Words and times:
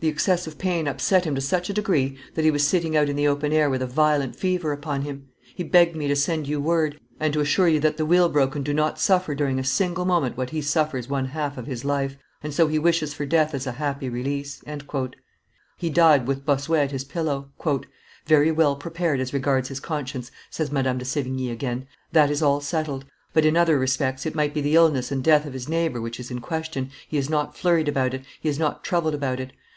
The 0.00 0.08
excessive 0.08 0.58
pain 0.58 0.86
upset 0.86 1.24
him 1.24 1.34
to 1.36 1.40
such 1.40 1.68
a 1.70 1.72
degree 1.72 2.16
that 2.34 2.44
he 2.44 2.50
was 2.52 2.66
sitting 2.66 2.96
out 2.96 3.08
in 3.08 3.14
the 3.16 3.26
open 3.26 3.52
air 3.52 3.68
with 3.70 3.82
a 3.82 3.86
violent 3.86 4.36
fever 4.36 4.72
upon 4.72 5.02
him. 5.02 5.28
He 5.56 5.64
begged 5.64 5.96
me 5.96 6.06
to 6.06 6.14
send 6.16 6.46
you 6.46 6.60
word, 6.60 7.00
and 7.18 7.32
to 7.32 7.40
assure 7.40 7.66
you 7.66 7.78
that 7.80 7.96
the 7.96 8.06
wheel 8.06 8.28
broken 8.28 8.62
do 8.62 8.72
not 8.72 9.00
suffer 9.00 9.34
during 9.36 9.58
a 9.58 9.64
single 9.64 10.04
moment 10.04 10.36
what 10.36 10.50
he 10.50 10.60
suffers 10.62 11.08
one 11.08 11.26
half 11.26 11.56
of 11.58 11.66
his 11.66 11.84
life, 11.84 12.16
and 12.42 12.54
so 12.54 12.66
he 12.68 12.78
wishes 12.78 13.12
for 13.14 13.26
death 13.26 13.54
as 13.54 13.66
a 13.66 13.72
happy 13.72 14.08
release." 14.08 14.62
He 15.76 15.90
died 15.90 16.26
with 16.28 16.44
Bossuet 16.46 16.82
at 16.86 16.90
his 16.92 17.04
pillow. 17.04 17.50
"Very 18.26 18.52
well 18.52 18.76
prepared 18.76 19.18
as 19.18 19.32
regards 19.34 19.68
his 19.68 19.80
conscience," 19.80 20.30
says 20.48 20.72
Madame 20.72 20.98
de 20.98 21.04
Sevigne 21.04 21.50
again; 21.50 21.86
"that 22.12 22.30
is 22.30 22.42
all 22.42 22.60
settled; 22.60 23.04
but, 23.32 23.44
in 23.44 23.56
other 23.56 23.78
respects, 23.78 24.26
it 24.26 24.34
might 24.34 24.54
be 24.54 24.60
the 24.60 24.76
illness 24.76 25.10
and 25.10 25.22
death 25.24 25.44
of 25.44 25.52
his 25.54 25.68
neighbor 25.68 26.00
which 26.00 26.20
is 26.20 26.32
in 26.32 26.40
question, 26.40 26.90
he 27.08 27.16
is 27.16 27.30
not 27.30 27.56
flurried 27.56 27.88
about 27.88 28.14
it, 28.14 28.22
he 28.40 28.48
is 28.48 28.60
not 28.60 28.84
troubled 28.84 29.14
about 29.14 29.40
it. 29.40 29.52